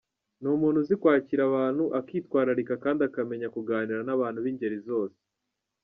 Ni 0.41 0.47
umuntu 0.55 0.77
uzi 0.81 0.95
kwakira 1.01 1.41
abantu, 1.49 1.83
akitwararika 1.99 2.73
kandi 2.83 3.01
akamenya 3.07 3.47
kuganira 3.55 4.01
n’abantu 4.05 4.39
b’ingeri 4.45 4.79
zose. 4.87 5.19